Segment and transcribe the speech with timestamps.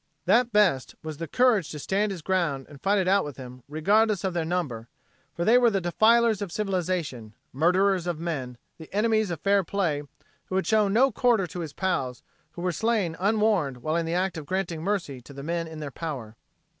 [0.25, 3.61] That best was the courage to stand his ground and fight it out with them,
[3.69, 4.87] regardless of their number,
[5.35, 10.01] for they were the defilers of civilization, murderers of men, the enemies of fair play
[10.45, 14.15] who had shown no quarter to his pals who were slain unwarned while in the
[14.15, 16.35] act of granting mercy to men in their power.